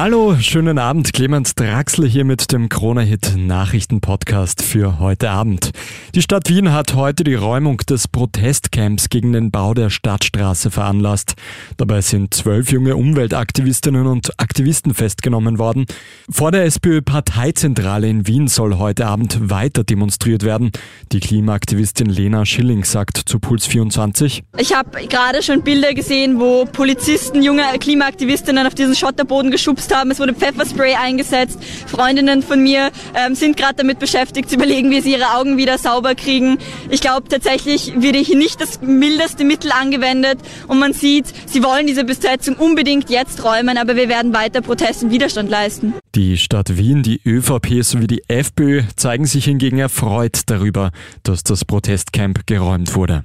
Hallo, 0.00 0.36
schönen 0.38 0.78
Abend. 0.78 1.12
Clemens 1.12 1.56
Draxler 1.56 2.06
hier 2.06 2.24
mit 2.24 2.52
dem 2.52 2.68
Krone-Hit 2.68 3.34
Nachrichten-Podcast 3.36 4.62
für 4.62 5.00
heute 5.00 5.28
Abend. 5.28 5.72
Die 6.14 6.22
Stadt 6.22 6.48
Wien 6.48 6.72
hat 6.72 6.94
heute 6.94 7.24
die 7.24 7.34
Räumung 7.34 7.78
des 7.78 8.06
Protestcamps 8.06 9.08
gegen 9.08 9.32
den 9.32 9.50
Bau 9.50 9.74
der 9.74 9.90
Stadtstraße 9.90 10.70
veranlasst. 10.70 11.34
Dabei 11.78 12.00
sind 12.00 12.32
zwölf 12.32 12.70
junge 12.70 12.94
Umweltaktivistinnen 12.94 14.06
und 14.06 14.38
Aktivisten 14.38 14.94
festgenommen 14.94 15.58
worden. 15.58 15.84
Vor 16.30 16.52
der 16.52 16.64
SPÖ-Parteizentrale 16.66 18.08
in 18.08 18.28
Wien 18.28 18.46
soll 18.46 18.78
heute 18.78 19.04
Abend 19.04 19.50
weiter 19.50 19.82
demonstriert 19.82 20.44
werden. 20.44 20.70
Die 21.10 21.18
Klimaaktivistin 21.18 22.06
Lena 22.06 22.46
Schilling 22.46 22.84
sagt 22.84 23.16
zu 23.16 23.40
Puls 23.40 23.66
24. 23.66 24.44
Ich 24.58 24.72
habe 24.72 25.08
gerade 25.08 25.42
schon 25.42 25.62
Bilder 25.62 25.92
gesehen, 25.92 26.38
wo 26.38 26.66
Polizisten 26.66 27.42
junge 27.42 27.64
Klimaaktivistinnen 27.80 28.64
auf 28.64 28.76
diesen 28.76 28.94
Schotterboden 28.94 29.50
geschubst 29.50 29.87
geschubst 29.88 29.94
haben. 29.94 30.10
Es 30.10 30.20
wurde 30.20 30.34
Pfefferspray 30.34 30.94
eingesetzt. 30.94 31.58
Freundinnen 31.86 32.42
von 32.42 32.62
mir 32.62 32.90
ähm, 33.14 33.34
sind 33.34 33.56
gerade 33.56 33.74
damit 33.76 33.98
beschäftigt, 33.98 34.48
zu 34.48 34.56
überlegen, 34.56 34.90
wie 34.90 35.00
sie 35.00 35.12
ihre 35.12 35.36
Augen 35.36 35.56
wieder 35.56 35.78
sauber 35.78 36.14
kriegen. 36.14 36.58
Ich 36.90 37.00
glaube 37.00 37.28
tatsächlich 37.28 37.92
wird 37.96 38.16
hier 38.16 38.36
nicht 38.36 38.60
das 38.60 38.80
mildeste 38.80 39.44
Mittel 39.44 39.70
angewendet 39.72 40.38
und 40.66 40.78
man 40.78 40.92
sieht, 40.92 41.26
sie 41.46 41.62
wollen 41.62 41.86
diese 41.86 42.04
Besetzung 42.04 42.56
unbedingt 42.56 43.10
jetzt 43.10 43.44
räumen, 43.44 43.78
aber 43.78 43.96
wir 43.96 44.08
werden 44.08 44.34
weiter 44.34 44.60
Protest 44.60 45.04
und 45.04 45.10
Widerstand 45.10 45.50
leisten. 45.50 45.94
Die 46.14 46.36
Stadt 46.36 46.76
Wien, 46.76 47.02
die 47.02 47.20
ÖVP 47.24 47.82
sowie 47.82 48.06
die 48.06 48.22
FPÖ 48.28 48.82
zeigen 48.96 49.26
sich 49.26 49.44
hingegen 49.44 49.78
erfreut 49.78 50.40
darüber, 50.46 50.90
dass 51.22 51.44
das 51.44 51.64
Protestcamp 51.64 52.46
geräumt 52.46 52.94
wurde. 52.94 53.24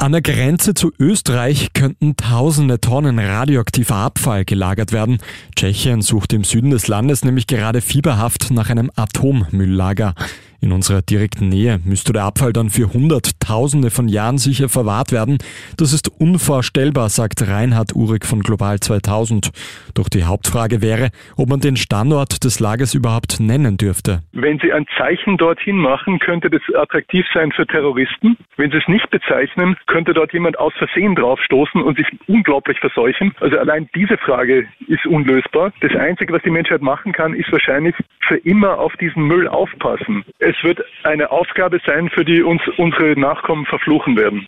An 0.00 0.12
der 0.12 0.22
Grenze 0.22 0.74
zu 0.74 0.92
Österreich 1.00 1.72
könnten 1.72 2.14
tausende 2.14 2.80
Tonnen 2.80 3.18
radioaktiver 3.18 3.96
Abfall 3.96 4.44
gelagert 4.44 4.92
werden. 4.92 5.18
Tschechien 5.56 6.02
sucht 6.02 6.32
im 6.32 6.44
Süden 6.44 6.70
des 6.70 6.86
Landes 6.86 7.24
nämlich 7.24 7.48
gerade 7.48 7.80
fieberhaft 7.80 8.52
nach 8.52 8.70
einem 8.70 8.92
Atommülllager. 8.94 10.14
In 10.60 10.72
unserer 10.72 11.02
direkten 11.02 11.48
Nähe 11.48 11.78
müsste 11.84 12.12
der 12.12 12.24
Abfall 12.24 12.52
dann 12.52 12.68
für 12.68 12.92
Hunderttausende 12.92 13.90
von 13.90 14.08
Jahren 14.08 14.38
sicher 14.38 14.68
verwahrt 14.68 15.12
werden. 15.12 15.38
Das 15.76 15.92
ist 15.92 16.10
unvorstellbar, 16.20 17.10
sagt 17.10 17.46
Reinhard 17.46 17.94
Uhrig 17.94 18.26
von 18.26 18.40
Global 18.40 18.80
2000. 18.80 19.50
Doch 19.94 20.08
die 20.08 20.24
Hauptfrage 20.24 20.82
wäre, 20.82 21.10
ob 21.36 21.48
man 21.48 21.60
den 21.60 21.76
Standort 21.76 22.42
des 22.42 22.58
Lagers 22.58 22.94
überhaupt 22.94 23.38
nennen 23.38 23.76
dürfte. 23.76 24.22
Wenn 24.32 24.58
Sie 24.58 24.72
ein 24.72 24.86
Zeichen 24.96 25.36
dorthin 25.36 25.76
machen, 25.76 26.18
könnte 26.18 26.50
das 26.50 26.62
attraktiv 26.74 27.24
sein 27.32 27.52
für 27.52 27.66
Terroristen. 27.66 28.36
Wenn 28.56 28.72
Sie 28.72 28.78
es 28.78 28.88
nicht 28.88 29.08
bezeichnen, 29.10 29.76
könnte 29.86 30.12
dort 30.12 30.32
jemand 30.32 30.58
aus 30.58 30.72
Versehen 30.74 31.14
draufstoßen 31.14 31.80
und 31.80 31.98
sich 31.98 32.08
unglaublich 32.26 32.80
verseuchen. 32.80 33.32
Also 33.38 33.58
allein 33.58 33.88
diese 33.94 34.18
Frage 34.18 34.66
ist 34.88 35.06
unlösbar. 35.06 35.72
Das 35.82 35.94
Einzige, 35.94 36.32
was 36.32 36.42
die 36.42 36.50
Menschheit 36.50 36.82
machen 36.82 37.12
kann, 37.12 37.32
ist 37.32 37.52
wahrscheinlich 37.52 37.94
für 38.26 38.38
immer 38.38 38.78
auf 38.78 38.92
diesen 38.96 39.22
Müll 39.22 39.46
aufpassen. 39.46 40.24
Es 40.48 40.56
wird 40.64 40.82
eine 41.02 41.30
Aufgabe 41.30 41.78
sein, 41.84 42.08
für 42.08 42.24
die 42.24 42.40
uns 42.42 42.62
unsere 42.78 43.20
Nachkommen 43.20 43.66
verfluchen 43.66 44.16
werden. 44.16 44.46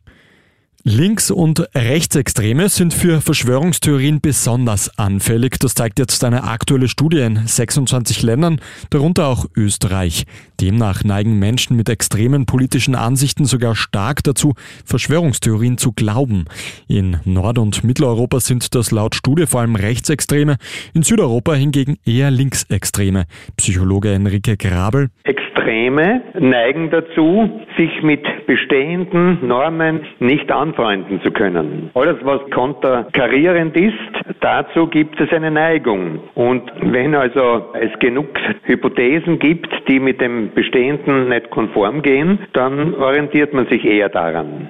Links- 0.83 1.29
und 1.29 1.59
Rechtsextreme 1.75 2.67
sind 2.67 2.91
für 2.91 3.21
Verschwörungstheorien 3.21 4.19
besonders 4.19 4.97
anfällig. 4.97 5.59
Das 5.59 5.75
zeigt 5.75 5.99
jetzt 5.99 6.23
eine 6.23 6.45
aktuelle 6.45 6.87
Studie 6.87 7.19
in 7.19 7.35
26 7.35 8.23
Ländern, 8.23 8.59
darunter 8.89 9.27
auch 9.27 9.45
Österreich. 9.55 10.25
Demnach 10.59 11.03
neigen 11.03 11.37
Menschen 11.37 11.77
mit 11.77 11.87
extremen 11.87 12.47
politischen 12.47 12.95
Ansichten 12.95 13.45
sogar 13.45 13.75
stark 13.75 14.23
dazu, 14.23 14.55
Verschwörungstheorien 14.83 15.77
zu 15.77 15.91
glauben. 15.91 16.45
In 16.87 17.19
Nord- 17.25 17.59
und 17.59 17.83
Mitteleuropa 17.83 18.39
sind 18.39 18.73
das 18.73 18.89
laut 18.89 19.13
Studie 19.13 19.45
vor 19.45 19.61
allem 19.61 19.75
Rechtsextreme, 19.75 20.57
in 20.95 21.03
Südeuropa 21.03 21.53
hingegen 21.53 21.97
eher 22.07 22.31
Linksextreme. 22.31 23.25
Psychologe 23.55 24.11
Enrique 24.13 24.57
Grabel. 24.57 25.09
Extreme 25.51 26.21
neigen 26.39 26.89
dazu, 26.91 27.61
sich 27.77 28.01
mit 28.03 28.25
bestehenden 28.45 29.45
Normen 29.45 30.01
nicht 30.19 30.51
anfreunden 30.51 31.21
zu 31.21 31.31
können. 31.31 31.89
Alles, 31.93 32.17
was 32.23 32.41
konterkarierend 32.51 33.75
ist, 33.75 33.93
dazu 34.39 34.87
gibt 34.87 35.19
es 35.19 35.31
eine 35.31 35.51
Neigung. 35.51 36.19
Und 36.35 36.71
wenn 36.81 37.15
also 37.15 37.65
es 37.79 37.97
genug 37.99 38.27
Hypothesen 38.63 39.39
gibt, 39.39 39.69
die 39.87 39.99
mit 39.99 40.21
dem 40.21 40.51
Bestehenden 40.53 41.29
nicht 41.29 41.49
konform 41.49 42.01
gehen, 42.01 42.39
dann 42.53 42.93
orientiert 42.95 43.53
man 43.53 43.67
sich 43.67 43.83
eher 43.83 44.09
daran. 44.09 44.69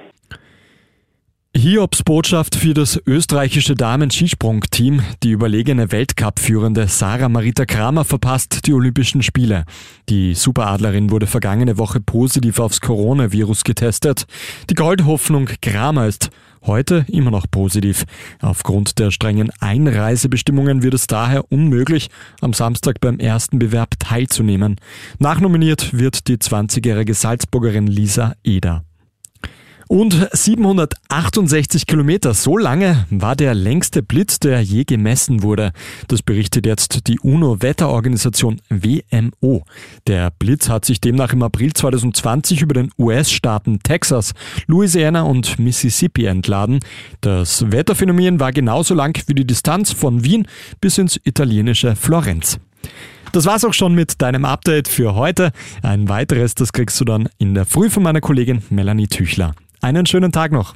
Hiobs 1.62 2.02
Botschaft 2.02 2.56
für 2.56 2.74
das 2.74 3.00
österreichische 3.06 3.76
Damen-Skisprung-Team. 3.76 5.00
Die 5.22 5.30
überlegene 5.30 5.92
Weltcup-Führende 5.92 6.88
Sarah 6.88 7.28
Marita 7.28 7.66
Kramer 7.66 8.04
verpasst 8.04 8.66
die 8.66 8.72
Olympischen 8.72 9.22
Spiele. 9.22 9.64
Die 10.08 10.34
Superadlerin 10.34 11.12
wurde 11.12 11.28
vergangene 11.28 11.78
Woche 11.78 12.00
positiv 12.00 12.58
aufs 12.58 12.80
Coronavirus 12.80 13.62
getestet. 13.62 14.26
Die 14.70 14.74
Goldhoffnung 14.74 15.50
Kramer 15.60 16.08
ist 16.08 16.30
heute 16.66 17.06
immer 17.06 17.30
noch 17.30 17.46
positiv. 17.48 18.06
Aufgrund 18.40 18.98
der 18.98 19.12
strengen 19.12 19.52
Einreisebestimmungen 19.60 20.82
wird 20.82 20.94
es 20.94 21.06
daher 21.06 21.52
unmöglich, 21.52 22.10
am 22.40 22.54
Samstag 22.54 23.00
beim 23.00 23.20
ersten 23.20 23.60
Bewerb 23.60 24.00
teilzunehmen. 24.00 24.80
Nachnominiert 25.20 25.96
wird 25.96 26.26
die 26.26 26.38
20-jährige 26.38 27.14
Salzburgerin 27.14 27.86
Lisa 27.86 28.34
Eder. 28.42 28.82
Und 29.92 30.26
768 30.32 31.86
Kilometer, 31.86 32.32
so 32.32 32.56
lange 32.56 33.04
war 33.10 33.36
der 33.36 33.52
längste 33.52 34.02
Blitz, 34.02 34.40
der 34.40 34.62
je 34.62 34.84
gemessen 34.84 35.42
wurde. 35.42 35.72
Das 36.08 36.22
berichtet 36.22 36.64
jetzt 36.64 37.08
die 37.08 37.20
UNO-Wetterorganisation 37.20 38.62
WMO. 38.70 39.64
Der 40.06 40.30
Blitz 40.30 40.70
hat 40.70 40.86
sich 40.86 41.02
demnach 41.02 41.34
im 41.34 41.42
April 41.42 41.74
2020 41.74 42.62
über 42.62 42.72
den 42.72 42.90
US-Staaten 42.98 43.80
Texas, 43.82 44.32
Louisiana 44.66 45.24
und 45.24 45.58
Mississippi 45.58 46.24
entladen. 46.24 46.80
Das 47.20 47.70
Wetterphänomen 47.70 48.40
war 48.40 48.52
genauso 48.52 48.94
lang 48.94 49.22
wie 49.26 49.34
die 49.34 49.46
Distanz 49.46 49.92
von 49.92 50.24
Wien 50.24 50.46
bis 50.80 50.96
ins 50.96 51.20
italienische 51.22 51.96
Florenz. 51.96 52.58
Das 53.32 53.44
war's 53.44 53.66
auch 53.66 53.74
schon 53.74 53.94
mit 53.94 54.22
deinem 54.22 54.46
Update 54.46 54.88
für 54.88 55.14
heute. 55.16 55.52
Ein 55.82 56.08
weiteres, 56.08 56.54
das 56.54 56.72
kriegst 56.72 56.98
du 56.98 57.04
dann 57.04 57.28
in 57.36 57.52
der 57.52 57.66
Früh 57.66 57.90
von 57.90 58.02
meiner 58.02 58.22
Kollegin 58.22 58.62
Melanie 58.70 59.08
Tüchler. 59.08 59.54
Einen 59.84 60.06
schönen 60.06 60.30
Tag 60.30 60.52
noch. 60.52 60.74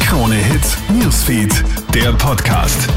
Krone 0.00 0.34
Hits, 0.34 0.76
Newsfeed, 0.88 1.64
der 1.94 2.12
Podcast. 2.14 2.88